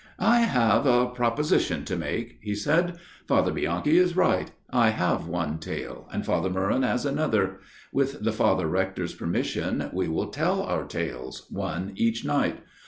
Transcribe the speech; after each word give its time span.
"I 0.35 0.39
have 0.39 0.87
a 0.87 1.09
proposition 1.09 1.85
to 1.85 1.95
make," 1.95 2.39
he 2.41 2.55
said." 2.55 2.97
Father 3.27 3.51
Bianchi 3.51 3.99
is 3.99 4.15
right. 4.15 4.49
I 4.71 4.89
have 4.89 5.27
one 5.27 5.59
tale, 5.59 6.09
and 6.11 6.25
Father 6.25 6.49
Meuron 6.49 6.81
has 6.81 7.05
another. 7.05 7.59
With 7.93 8.23
the 8.23 8.33
Father 8.33 8.65
Rector's 8.65 9.13
permission 9.13 9.91
we 9.93 10.07
will 10.07 10.29
tell 10.31 10.63
our 10.63 10.85
tales, 10.85 11.45
one 11.51 11.91
each 11.95 12.25
night. 12.25 12.63